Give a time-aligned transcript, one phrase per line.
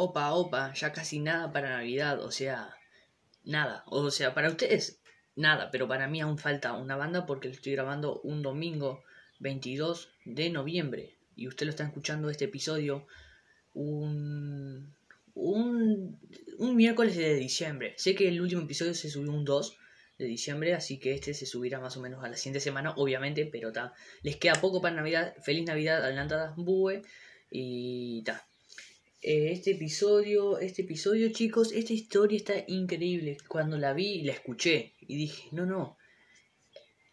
[0.00, 2.72] Opa, opa, ya casi nada para Navidad, o sea,
[3.44, 3.82] nada.
[3.86, 5.00] O sea, para ustedes,
[5.34, 9.02] nada, pero para mí aún falta una banda porque lo estoy grabando un domingo
[9.40, 11.16] 22 de noviembre.
[11.34, 13.08] Y usted lo está escuchando este episodio
[13.74, 14.94] un,
[15.34, 16.20] un,
[16.58, 17.94] un miércoles de diciembre.
[17.96, 19.78] Sé que el último episodio se subió un 2
[20.18, 23.48] de diciembre, así que este se subirá más o menos a la siguiente semana, obviamente,
[23.50, 25.34] pero ta, les queda poco para Navidad.
[25.42, 27.02] Feliz Navidad, adelantada, bue,
[27.50, 28.47] y ta.
[29.20, 33.36] Eh, este episodio, este episodio, chicos, esta historia está increíble.
[33.48, 35.98] Cuando la vi, la escuché y dije, no, no,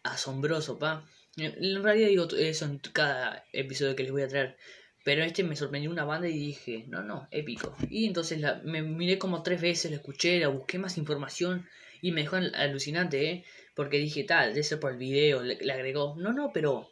[0.04, 1.04] asombroso, pa.
[1.36, 4.56] En realidad digo eso en cada episodio que les voy a traer.
[5.04, 7.76] Pero este me sorprendió una banda y dije, no, no, épico.
[7.90, 11.68] Y entonces me miré como tres veces, la escuché, la busqué más información
[12.02, 13.44] y me dejó alucinante, ¿eh?
[13.74, 16.16] Porque dije, tal, debe ser por el video, le, agregó.
[16.16, 16.88] No, no, pero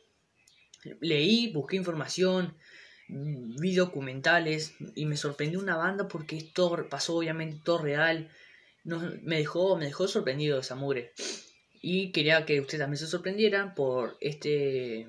[1.01, 2.57] leí, busqué información,
[3.09, 8.31] vi documentales y me sorprendió una banda porque esto pasó obviamente todo real.
[8.85, 11.13] No, me dejó, me dejó sorprendido esa mugre.
[11.81, 15.07] Y quería que usted también se sorprendiera por este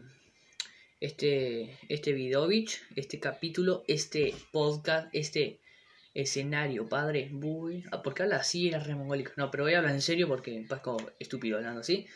[1.00, 5.59] este este videovich, este capítulo, este podcast, este
[6.14, 7.30] escenario, padre.
[7.34, 8.70] Uy, ah, ¿Por qué habla así?
[8.70, 9.34] Era re mongólico.
[9.38, 12.08] No, pero voy a hablar en serio porque como estúpido hablando así.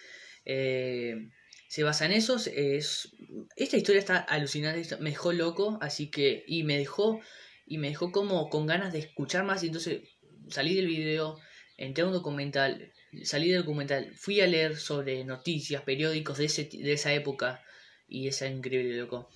[0.45, 1.30] Eh,
[1.69, 2.37] se basa en eso.
[2.53, 3.13] Es,
[3.55, 6.43] esta historia está alucinante, me dejó loco, así que.
[6.47, 7.21] Y me dejó.
[7.65, 9.63] Y me dejó como con ganas de escuchar más.
[9.63, 10.01] Y entonces
[10.49, 11.39] salí del video,
[11.77, 12.91] entré a un documental,
[13.23, 17.63] salí del documental, fui a leer sobre noticias, periódicos de, ese, de esa época.
[18.07, 19.29] Y es increíble, loco.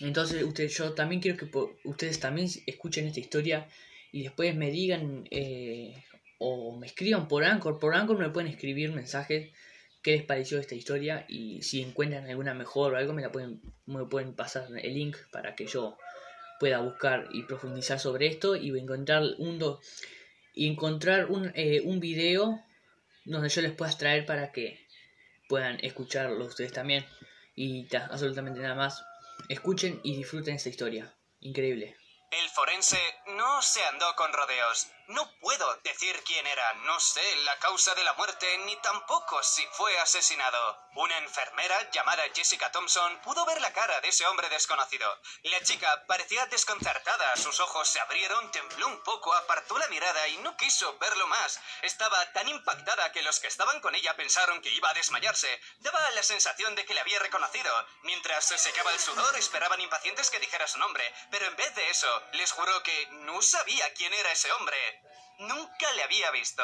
[0.00, 1.48] Entonces, usted, yo también quiero que
[1.84, 3.68] ustedes también escuchen esta historia
[4.10, 5.94] y después me digan eh,
[6.38, 7.78] o me escriban por Anchor.
[7.78, 9.52] Por Anchor me pueden escribir mensajes
[10.02, 13.62] qué les pareció esta historia y si encuentran alguna mejor o algo me la pueden,
[13.86, 15.96] me pueden pasar el link para que yo
[16.60, 19.80] pueda buscar y profundizar sobre esto y encontrar un do,
[20.54, 22.60] y encontrar un, eh, un video
[23.24, 24.86] donde yo les pueda traer para que
[25.48, 27.04] puedan escucharlo ustedes también
[27.54, 29.04] y absolutamente nada más
[29.48, 31.14] Escuchen y disfruten esta historia.
[31.40, 31.96] Increíble.
[32.30, 32.98] El forense
[33.36, 34.88] no se andó con rodeos.
[35.08, 39.66] No puedo decir quién era, no sé la causa de la muerte, ni tampoco si
[39.72, 40.78] fue asesinado.
[40.94, 45.20] Una enfermera llamada Jessica Thompson pudo ver la cara de ese hombre desconocido.
[45.42, 50.38] La chica parecía desconcertada, sus ojos se abrieron, tembló un poco, apartó la mirada y
[50.38, 51.60] no quiso verlo más.
[51.82, 55.60] Estaba tan impactada que los que estaban con ella pensaron que iba a desmayarse.
[55.78, 57.72] Daba la sensación de que le había reconocido.
[58.02, 61.90] Mientras se secaba el sudor, esperaban impacientes que dijera su nombre, pero en vez de
[61.90, 65.01] eso, les juró que no sabía quién era ese hombre.
[65.38, 66.62] Nunca le había visto.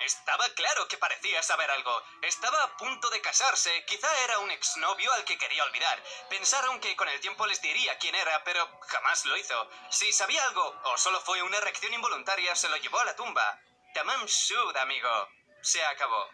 [0.00, 2.02] Estaba claro que parecía saber algo.
[2.22, 3.84] Estaba a punto de casarse.
[3.86, 6.02] Quizá era un exnovio al que quería olvidar.
[6.28, 9.70] Pensaron que con el tiempo les diría quién era, pero jamás lo hizo.
[9.90, 13.60] Si sabía algo, o solo fue una reacción involuntaria, se lo llevó a la tumba.
[13.94, 15.28] Tamam Shud, amigo.
[15.62, 16.28] Se acabó.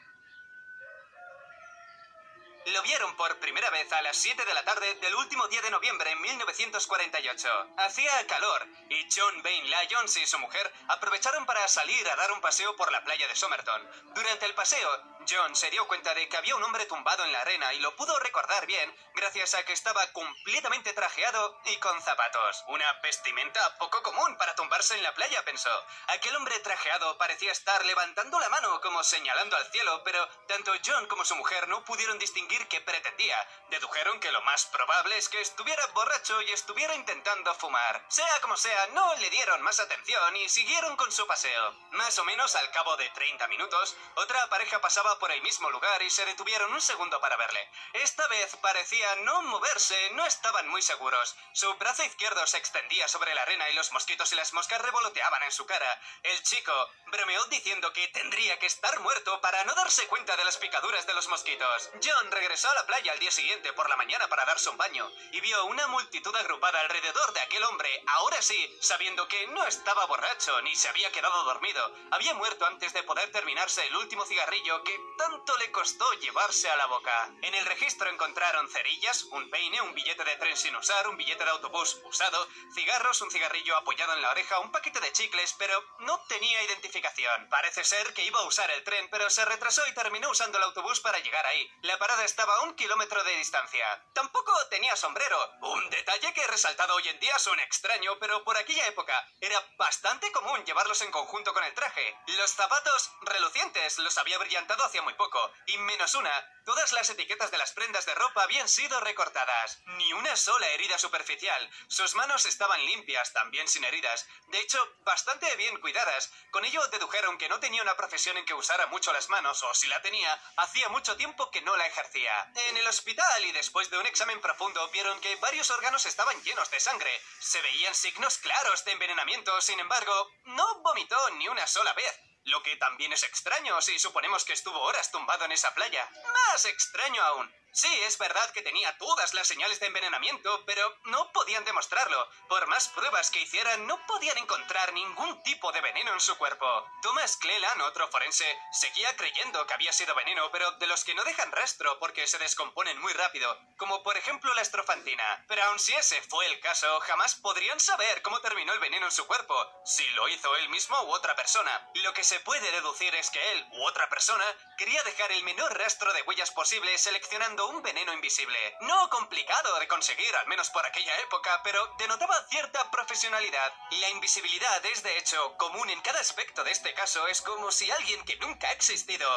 [2.66, 5.70] Lo vieron por primera vez a las 7 de la tarde del último día de
[5.70, 7.48] noviembre en 1948.
[7.78, 12.40] Hacía calor y John Bain Lyons y su mujer aprovecharon para salir a dar un
[12.42, 13.88] paseo por la playa de Somerton.
[14.14, 14.90] Durante el paseo,
[15.28, 17.94] John se dio cuenta de que había un hombre tumbado en la arena y lo
[17.94, 22.64] pudo recordar bien gracias a que estaba completamente trajeado y con zapatos.
[22.68, 25.70] Una vestimenta poco común para tumbarse en la playa, pensó.
[26.08, 31.06] Aquel hombre trajeado parecía estar levantando la mano como señalando al cielo, pero tanto John
[31.06, 33.36] como su mujer no pudieron distinguir qué pretendía.
[33.68, 38.04] Dedujeron que lo más probable es que estuviera borracho y estuviera intentando fumar.
[38.08, 41.72] Sea como sea, no le dieron más atención y siguieron con su paseo.
[41.90, 46.02] Más o menos al cabo de 30 minutos, otra pareja pasaba por el mismo lugar
[46.02, 47.70] y se detuvieron un segundo para verle.
[47.92, 51.36] Esta vez parecía no moverse, no estaban muy seguros.
[51.52, 55.42] Su brazo izquierdo se extendía sobre la arena y los mosquitos y las moscas revoloteaban
[55.44, 56.00] en su cara.
[56.22, 56.72] El chico
[57.06, 61.14] bromeó diciendo que tendría que estar muerto para no darse cuenta de las picaduras de
[61.14, 61.90] los mosquitos.
[62.02, 65.08] John regresó a la playa al día siguiente por la mañana para darse un baño
[65.32, 70.06] y vio una multitud agrupada alrededor de aquel hombre, ahora sí, sabiendo que no estaba
[70.06, 71.94] borracho ni se había quedado dormido.
[72.10, 76.76] Había muerto antes de poder terminarse el último cigarrillo que tanto le costó llevarse a
[76.76, 77.30] la boca.
[77.42, 81.44] En el registro encontraron cerillas, un peine, un billete de tren sin usar, un billete
[81.44, 85.82] de autobús usado, cigarros, un cigarrillo apoyado en la oreja, un paquete de chicles, pero
[86.00, 87.48] no tenía identificación.
[87.48, 90.64] Parece ser que iba a usar el tren, pero se retrasó y terminó usando el
[90.64, 91.70] autobús para llegar ahí.
[91.82, 94.04] La parada estaba a un kilómetro de distancia.
[94.12, 98.56] Tampoco tenía sombrero, un detalle que resaltado hoy en día es un extraño, pero por
[98.56, 102.16] aquella época era bastante común llevarlos en conjunto con el traje.
[102.38, 106.32] Los zapatos relucientes los había brillantado hacía muy poco, y menos una,
[106.64, 109.78] todas las etiquetas de las prendas de ropa habían sido recortadas.
[109.98, 111.70] Ni una sola herida superficial.
[111.86, 114.26] Sus manos estaban limpias, también sin heridas.
[114.48, 116.32] De hecho, bastante bien cuidadas.
[116.50, 119.72] Con ello dedujeron que no tenía una profesión en que usara mucho las manos, o
[119.74, 122.50] si la tenía, hacía mucho tiempo que no la ejercía.
[122.68, 126.68] En el hospital y después de un examen profundo vieron que varios órganos estaban llenos
[126.70, 127.10] de sangre.
[127.38, 132.29] Se veían signos claros de envenenamiento, sin embargo, no vomitó ni una sola vez.
[132.44, 136.08] Lo que también es extraño si suponemos que estuvo horas tumbado en esa playa.
[136.32, 137.59] Más extraño aún.
[137.72, 142.28] Sí, es verdad que tenía todas las señales de envenenamiento, pero no podían demostrarlo.
[142.48, 146.66] Por más pruebas que hicieran, no podían encontrar ningún tipo de veneno en su cuerpo.
[147.02, 151.22] Thomas Cleland, otro forense, seguía creyendo que había sido veneno, pero de los que no
[151.22, 155.44] dejan rastro porque se descomponen muy rápido, como por ejemplo la estrofantina.
[155.46, 159.12] Pero aun si ese fue el caso, jamás podrían saber cómo terminó el veneno en
[159.12, 161.88] su cuerpo, si lo hizo él mismo u otra persona.
[161.94, 164.44] Lo que se puede deducir es que él u otra persona
[164.76, 168.58] quería dejar el menor rastro de huellas posible seleccionando un veneno invisible.
[168.82, 173.72] No complicado de conseguir, al menos por aquella época, pero denotaba cierta profesionalidad.
[173.90, 177.26] La invisibilidad es, de hecho, común en cada aspecto de este caso.
[177.26, 179.28] Es como si alguien que nunca ha existido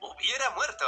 [0.00, 0.86] hubiera muerto.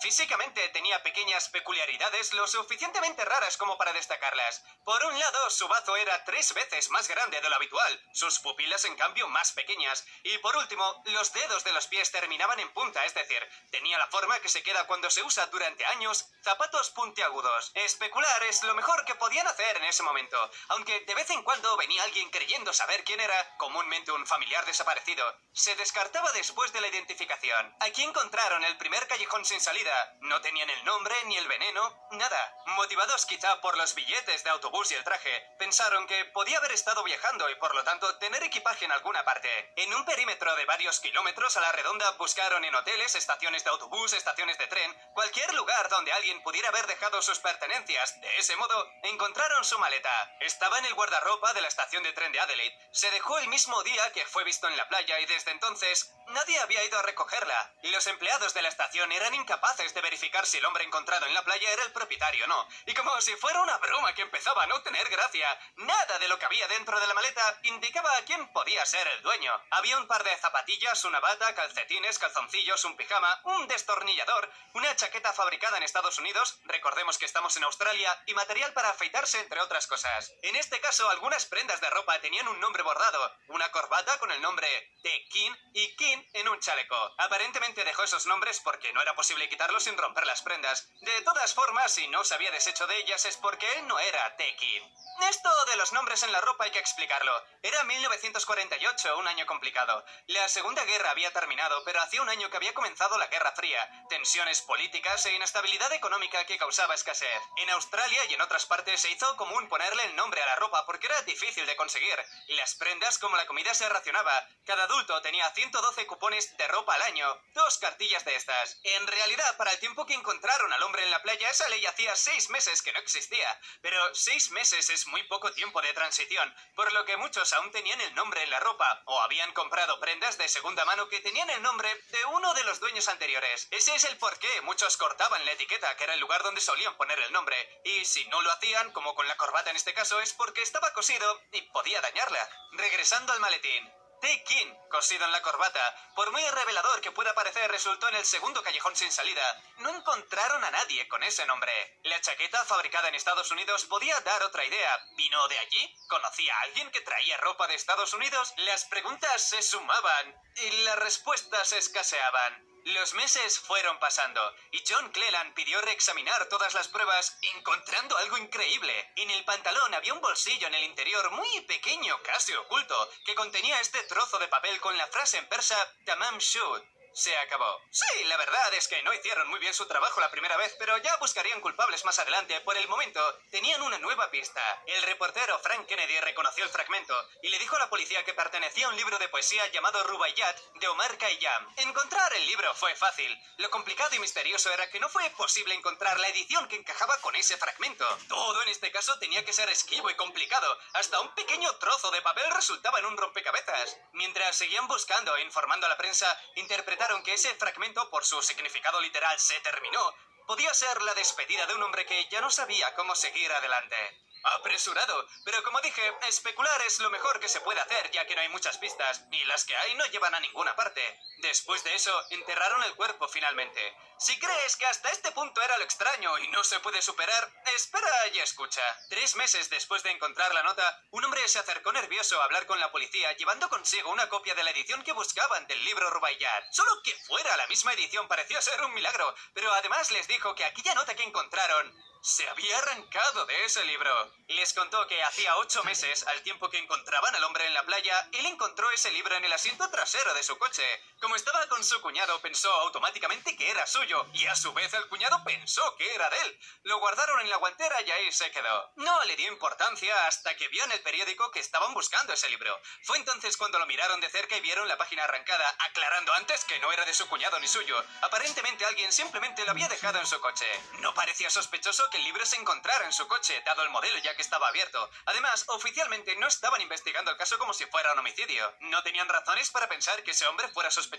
[0.00, 4.62] Físicamente tenía pequeñas peculiaridades lo suficientemente raras como para destacarlas.
[4.84, 8.84] Por un lado, su bazo era tres veces más grande de lo habitual, sus pupilas
[8.84, 13.04] en cambio más pequeñas, y por último, los dedos de los pies terminaban en punta,
[13.04, 17.72] es decir, tenía la forma que se queda cuando se usa durante años zapatos puntiagudos.
[17.74, 21.76] Especular es lo mejor que podían hacer en ese momento, aunque de vez en cuando
[21.76, 25.24] venía alguien creyendo saber quién era, comúnmente un familiar desaparecido.
[25.52, 27.76] Se descartaba después de la identificación.
[27.80, 29.83] Aquí encontraron el primer callejón sin salida
[30.20, 32.56] no tenían el nombre, ni el veneno, nada.
[32.66, 37.02] Motivados quizá por los billetes de autobús y el traje, pensaron que podía haber estado
[37.04, 39.72] viajando y por lo tanto tener equipaje en alguna parte.
[39.76, 44.12] En un perímetro de varios kilómetros a la redonda buscaron en hoteles, estaciones de autobús,
[44.12, 48.20] estaciones de tren, cualquier lugar donde alguien pudiera haber dejado sus pertenencias.
[48.20, 50.36] De ese modo, encontraron su maleta.
[50.40, 52.78] Estaba en el guardarropa de la estación de tren de Adelaide.
[52.92, 56.58] Se dejó el mismo día que fue visto en la playa y desde entonces nadie
[56.60, 57.74] había ido a recogerla.
[57.82, 61.42] Los empleados de la estación eran incapaces de verificar si el hombre encontrado en la
[61.42, 62.68] playa era el propietario o no.
[62.86, 66.38] Y como si fuera una broma que empezaba a no tener gracia, nada de lo
[66.38, 69.52] que había dentro de la maleta indicaba a quién podía ser el dueño.
[69.70, 75.32] Había un par de zapatillas, una bata, calcetines, calzoncillos, un pijama, un destornillador, una chaqueta
[75.32, 79.86] fabricada en Estados Unidos, recordemos que estamos en Australia, y material para afeitarse, entre otras
[79.86, 80.32] cosas.
[80.42, 84.40] En este caso, algunas prendas de ropa tenían un nombre bordado, una corbata con el
[84.40, 84.68] nombre
[85.02, 87.14] de King y King en un chaleco.
[87.18, 90.88] Aparentemente dejó esos nombres porque no era posible quitar sin romper las prendas.
[91.00, 94.36] De todas formas, si no se había deshecho de ellas es porque él no era
[94.36, 94.82] Teki.
[95.28, 97.32] Esto de los nombres en la ropa hay que explicarlo.
[97.62, 100.04] Era 1948, un año complicado.
[100.26, 104.06] La Segunda Guerra había terminado, pero hacía un año que había comenzado la Guerra Fría,
[104.08, 107.40] tensiones políticas e inestabilidad económica que causaba escasez.
[107.56, 110.84] En Australia y en otras partes se hizo común ponerle el nombre a la ropa
[110.84, 112.18] porque era difícil de conseguir.
[112.48, 114.48] Las prendas como la comida se racionaba.
[114.66, 118.78] Cada adulto tenía 112 cupones de ropa al año, dos cartillas de estas.
[118.82, 122.14] En realidad, para el tiempo que encontraron al hombre en la playa, esa ley hacía
[122.16, 123.60] seis meses que no existía.
[123.80, 128.00] Pero seis meses es muy poco tiempo de transición, por lo que muchos aún tenían
[128.00, 131.62] el nombre en la ropa, o habían comprado prendas de segunda mano que tenían el
[131.62, 133.68] nombre de uno de los dueños anteriores.
[133.70, 136.96] Ese es el por qué muchos cortaban la etiqueta, que era el lugar donde solían
[136.96, 137.56] poner el nombre.
[137.84, 140.92] Y si no lo hacían, como con la corbata en este caso, es porque estaba
[140.92, 142.48] cosido y podía dañarla.
[142.72, 144.03] Regresando al maletín.
[144.24, 148.62] King, cosido en la corbata, por muy revelador que pueda parecer, resultó en el segundo
[148.62, 149.42] callejón sin salida.
[149.78, 151.72] No encontraron a nadie con ese nombre.
[152.04, 154.98] La chaqueta, fabricada en Estados Unidos, podía dar otra idea.
[155.16, 155.96] ¿Vino de allí?
[156.08, 158.54] ¿Conocía a alguien que traía ropa de Estados Unidos?
[158.58, 162.73] Las preguntas se sumaban y las respuestas escaseaban.
[162.84, 169.10] Los meses fueron pasando y John Cleland pidió reexaminar todas las pruebas, encontrando algo increíble.
[169.16, 173.80] En el pantalón había un bolsillo en el interior muy pequeño, casi oculto, que contenía
[173.80, 176.82] este trozo de papel con la frase en persa Tamam Shud,
[177.14, 177.80] se acabó.
[177.90, 180.98] Sí, la verdad es que no hicieron muy bien su trabajo la primera vez, pero
[180.98, 182.60] ya buscarían culpables más adelante.
[182.62, 184.60] Por el momento, tenían una nueva pista.
[184.86, 188.86] El reportero Frank Kennedy reconoció el fragmento y le dijo a la policía que pertenecía
[188.86, 191.74] a un libro de poesía llamado Rubaiyat de Omar Khayyam.
[191.76, 193.38] Encontrar el libro fue fácil.
[193.58, 197.36] Lo complicado y misterioso era que no fue posible encontrar la edición que encajaba con
[197.36, 198.06] ese fragmento.
[198.28, 200.78] Todo en este caso tenía que ser esquivo y complicado.
[200.94, 203.96] Hasta un pequeño trozo de papel resultaba en un rompecabezas.
[204.12, 208.98] Mientras seguían buscando e informando a la prensa, interpretaron que ese fragmento, por su significado
[209.00, 210.14] literal, se terminó,
[210.46, 213.96] podía ser la despedida de un hombre que ya no sabía cómo seguir adelante.
[214.44, 215.26] Apresurado.
[215.44, 218.48] Pero como dije, especular es lo mejor que se puede hacer, ya que no hay
[218.48, 221.02] muchas pistas, y las que hay no llevan a ninguna parte.
[221.38, 223.96] Después de eso, enterraron el cuerpo finalmente.
[224.18, 228.28] Si crees que hasta este punto era lo extraño y no se puede superar, espera
[228.32, 228.82] y escucha.
[229.10, 232.78] Tres meses después de encontrar la nota, un hombre se acercó nervioso a hablar con
[232.80, 236.64] la policía, llevando consigo una copia de la edición que buscaban del libro Rubaiyat.
[236.72, 240.64] Solo que fuera la misma edición pareció ser un milagro, pero además les dijo que
[240.64, 241.92] aquella nota que encontraron
[242.24, 244.10] se había arrancado de ese libro.
[244.48, 248.30] Les contó que hacía ocho meses, al tiempo que encontraban al hombre en la playa,
[248.32, 250.82] él encontró ese libro en el asiento trasero de su coche.
[251.24, 255.08] Como estaba con su cuñado, pensó automáticamente que era suyo, y a su vez el
[255.08, 256.60] cuñado pensó que era de él.
[256.82, 258.92] Lo guardaron en la guantera y ahí se quedó.
[258.96, 262.78] No le dio importancia hasta que vio en el periódico que estaban buscando ese libro.
[263.04, 266.78] Fue entonces cuando lo miraron de cerca y vieron la página arrancada, aclarando antes que
[266.80, 268.04] no era de su cuñado ni suyo.
[268.20, 270.66] Aparentemente alguien simplemente lo había dejado en su coche.
[270.98, 274.36] No parecía sospechoso que el libro se encontrara en su coche, dado el modelo ya
[274.36, 275.10] que estaba abierto.
[275.24, 278.76] Además, oficialmente no estaban investigando el caso como si fuera un homicidio.
[278.80, 281.13] No tenían razones para pensar que ese hombre fuera sospechoso,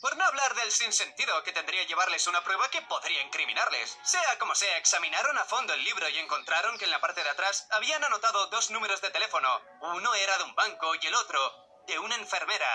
[0.00, 3.98] por no hablar del sinsentido que tendría llevarles una prueba que podría incriminarles.
[4.02, 7.30] Sea como sea, examinaron a fondo el libro y encontraron que en la parte de
[7.30, 9.48] atrás habían anotado dos números de teléfono.
[9.80, 12.66] Uno era de un banco y el otro de una enfermera,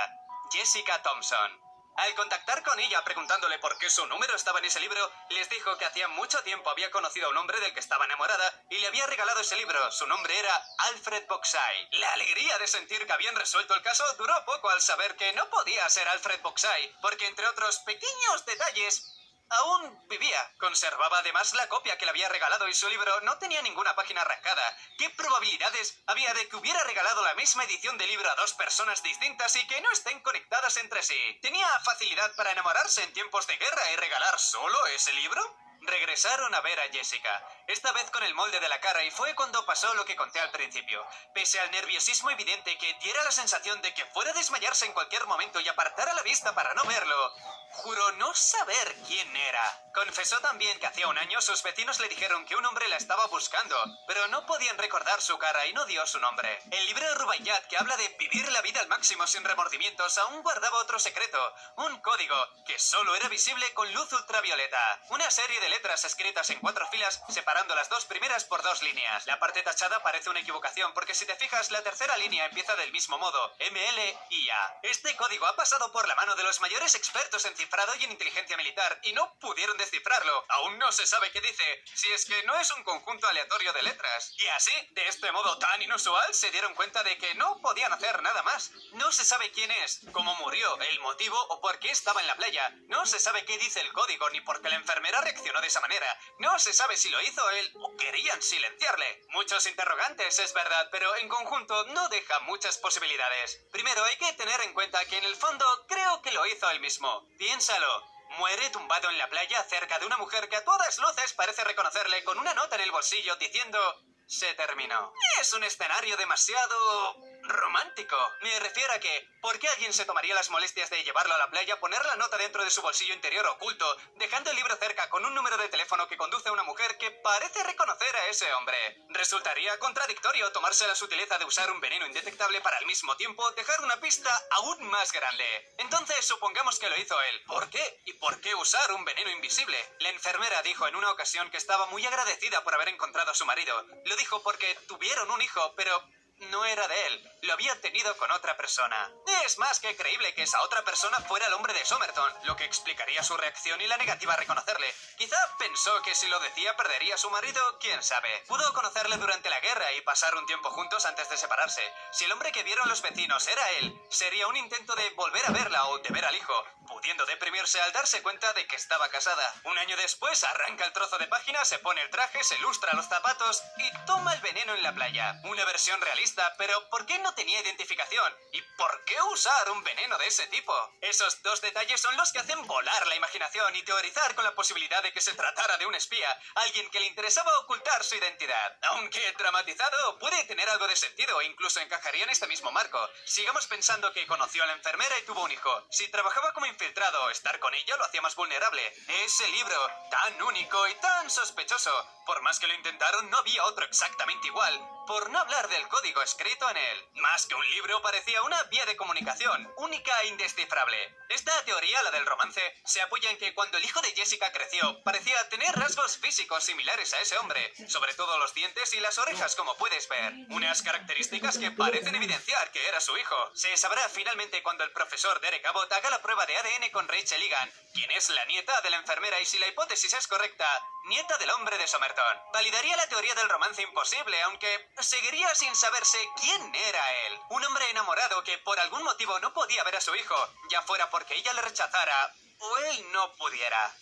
[0.51, 1.66] Jessica Thompson.
[1.97, 5.75] Al contactar con ella preguntándole por qué su número estaba en ese libro, les dijo
[5.79, 8.85] que hacía mucho tiempo había conocido a un hombre del que estaba enamorada y le
[8.85, 9.91] había regalado ese libro.
[9.91, 11.87] Su nombre era Alfred Boxay.
[11.93, 15.49] La alegría de sentir que habían resuelto el caso duró poco al saber que no
[15.49, 19.16] podía ser Alfred Boxay, porque entre otros pequeños detalles
[19.49, 20.53] Aún vivía.
[20.57, 24.21] Conservaba además la copia que le había regalado y su libro no tenía ninguna página
[24.21, 24.77] arrancada.
[24.97, 29.03] ¿Qué probabilidades había de que hubiera regalado la misma edición de libro a dos personas
[29.03, 31.39] distintas y que no estén conectadas entre sí?
[31.41, 35.66] ¿Tenía facilidad para enamorarse en tiempos de guerra y regalar solo ese libro?
[35.88, 39.34] Regresaron a ver a Jessica, esta vez con el molde de la cara, y fue
[39.36, 41.01] cuando pasó lo que conté al principio.
[41.34, 45.25] Pese al nerviosismo evidente que diera la sensación de que fuera a desmayarse en cualquier
[45.27, 47.34] momento y apartara la vista para no verlo,
[47.70, 49.91] juró no saber quién era.
[49.94, 53.25] Confesó también que hacía un año sus vecinos le dijeron que un hombre la estaba
[53.27, 53.75] buscando,
[54.08, 56.62] pero no podían recordar su cara y no dio su nombre.
[56.70, 60.44] El libro de Rubaiyat, que habla de vivir la vida al máximo sin remordimientos, aún
[60.44, 65.01] guardaba otro secreto, un código que solo era visible con luz ultravioleta.
[65.10, 69.27] Una serie de letras escritas en cuatro filas, separando las dos primeras por dos líneas.
[69.27, 72.91] La parte tachada parece una equivocación, porque si te fijas, la tercera línea empieza del
[72.91, 74.79] mismo modo, ML y A.
[74.81, 78.12] Este código ha pasado por la mano de los mayores expertos en cifrado y en
[78.12, 80.46] inteligencia militar, y no pudieron descifrarlo.
[80.50, 83.84] Aún no se sabe qué dice, si es que no es un conjunto aleatorio de
[83.84, 84.34] letras.
[84.36, 88.24] Y así, de este modo tan inusual, se dieron cuenta de que no podían hacer
[88.24, 88.72] nada más.
[88.93, 92.36] No se sabe quién es, cómo murió, el motivo o por qué estaba en la
[92.36, 92.67] playa.
[92.88, 95.81] No se sabe qué dice el código ni por qué la enfermera reaccionó de esa
[95.81, 96.07] manera.
[96.39, 99.21] No se sabe si lo hizo él o querían silenciarle.
[99.29, 103.59] Muchos interrogantes, es verdad, pero en conjunto no deja muchas posibilidades.
[103.71, 106.79] Primero hay que tener en cuenta que en el fondo creo que lo hizo él
[106.79, 107.27] mismo.
[107.38, 108.17] Piénsalo.
[108.38, 112.24] Muere tumbado en la playa cerca de una mujer que a todas luces parece reconocerle
[112.24, 113.79] con una nota en el bolsillo diciendo
[114.27, 115.13] se terminó.
[115.39, 117.15] Es un escenario demasiado
[117.49, 118.15] romántico.
[118.41, 121.49] Me refiero a que, ¿por qué alguien se tomaría las molestias de llevarlo a la
[121.49, 125.25] playa, poner la nota dentro de su bolsillo interior oculto, dejando el libro cerca con
[125.25, 128.77] un número de teléfono que conduce a una mujer que parece reconocer a ese hombre?
[129.09, 133.81] Resultaría contradictorio tomarse la sutileza de usar un veneno indetectable para al mismo tiempo dejar
[133.81, 135.45] una pista aún más grande.
[135.77, 137.43] Entonces supongamos que lo hizo él.
[137.45, 138.01] ¿Por qué?
[138.05, 139.77] ¿Y por qué usar un veneno invisible?
[139.99, 143.45] La enfermera dijo en una ocasión que estaba muy agradecida por haber encontrado a su
[143.45, 143.85] marido.
[144.05, 146.03] Lo dijo porque tuvieron un hijo, pero
[146.39, 149.12] no era de él, lo había tenido con otra persona.
[149.46, 152.65] Es más que creíble que esa otra persona fuera el hombre de Somerton, lo que
[152.65, 154.94] explicaría su reacción y la negativa a reconocerle.
[155.17, 158.44] Quizá pensó que si lo decía perdería a su marido, quién sabe.
[158.48, 161.82] Pudo conocerle durante la guerra y pasar un tiempo juntos antes de separarse.
[162.12, 165.51] Si el hombre que vieron los vecinos era él, sería un intento de volver a
[165.51, 166.53] verla o de ver al hijo,
[166.88, 169.53] pudiendo deprimirse al darse cuenta de que estaba casada.
[169.63, 173.08] Un año después arranca el trozo de página, se pone el traje, se lustra los
[173.08, 175.39] zapatos y toma el veneno en la playa.
[175.44, 176.26] Una versión realista,
[176.57, 178.34] pero ¿por qué no tenía identificación?
[178.51, 180.74] ¿Y por qué usar un veneno de ese tipo?
[181.01, 185.01] Esos dos detalles son los que hacen volar la imaginación y teorizar con la posibilidad
[185.03, 188.77] de que se tratara de un espía, alguien que le interesaba ocultar su identidad.
[188.89, 193.00] Aunque dramatizado, puede tener algo de sentido e incluso encajaría en este mismo marco.
[193.25, 195.88] Sigamos pensando que conoció a la enfermera y tuvo un hijo.
[195.91, 198.93] Si trabajaba como infiltrado, estar con ella lo hacía más vulnerable.
[199.24, 201.91] Ese libro, tan único y tan sospechoso,
[202.25, 204.96] por más que lo intentaron, no había otro exactamente igual.
[205.07, 207.09] Por no hablar del código escrito en él.
[207.13, 211.15] Más que un libro, parecía una vía de comunicación, única e indescifrable.
[211.29, 215.01] Esta teoría, la del romance, se apoya en que cuando el hijo de Jessica creció,
[215.03, 219.55] parecía tener rasgos físicos similares a ese hombre, sobre todo los dientes y las orejas,
[219.55, 220.33] como puedes ver.
[220.49, 223.35] Unas características que parecen evidenciar que era su hijo.
[223.55, 227.41] Se sabrá finalmente cuando el profesor Derek Abbott haga la prueba de ADN con Rachel
[227.41, 230.67] Egan, quien es la nieta de la enfermera y si la hipótesis es correcta,
[231.05, 232.37] nieta del hombre de Somerton.
[232.53, 237.39] Validaría la teoría del romance imposible, aunque seguiría sin saberse quién era él.
[237.51, 240.35] Un hombre enamorado que por algún motivo no podía ver a su hijo,
[240.71, 243.93] ya fuera porque ella le rechazara o él no pudiera.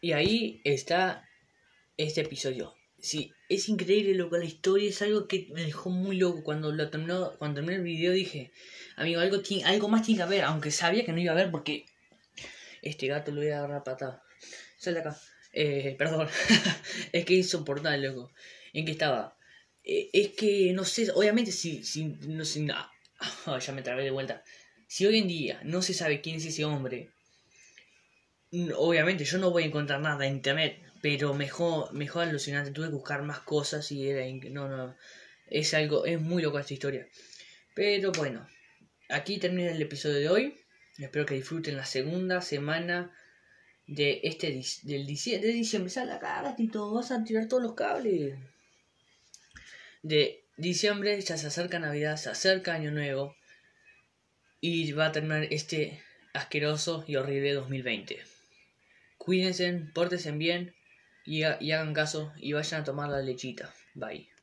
[0.00, 1.28] Y ahí está
[1.96, 2.74] este episodio.
[2.98, 6.42] Sí, es increíble loco, la historia es algo que me dejó muy loco.
[6.42, 8.52] Cuando lo terminó, cuando terminé el video dije,
[8.96, 11.86] amigo, algo, algo más tiene que haber, aunque sabía que no iba a haber porque
[12.82, 14.22] este gato lo voy a agarrar patada.
[14.78, 15.16] Sal acá.
[15.56, 16.28] Eh, perdón.
[17.12, 18.30] es que es insoportable, loco.
[18.74, 19.36] ¿En qué estaba?
[19.82, 22.76] Eh, es que, no sé, obviamente si, si no sé, no,
[23.58, 24.44] ya me trabé de vuelta.
[24.86, 27.10] Si hoy en día no se sabe quién es ese hombre,
[28.76, 32.70] obviamente yo no voy a encontrar nada en internet, pero mejor, mejor alucinante.
[32.70, 34.96] Tuve que buscar más cosas y era, no, no,
[35.46, 37.08] es algo, es muy loco esta historia.
[37.74, 38.46] Pero bueno,
[39.08, 40.60] aquí termina el episodio de hoy.
[40.98, 43.12] Espero que disfruten la segunda semana
[43.86, 44.48] de este
[44.82, 45.90] del de diciembre.
[45.90, 48.38] Sal acá, gatito, vas a tirar todos los cables.
[50.02, 53.36] De diciembre ya se acerca Navidad, se acerca Año Nuevo.
[54.60, 56.00] Y va a terminar este
[56.32, 58.18] asqueroso y horrible 2020.
[59.18, 60.74] Cuídense, pórtense bien
[61.24, 63.72] y hagan caso y vayan a tomar la lechita.
[63.94, 64.35] Bye.